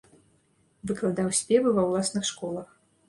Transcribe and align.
Выкладаў 0.91 1.29
спевы 1.41 1.75
ва 1.77 1.83
ўласных 1.91 2.23
школах. 2.31 2.67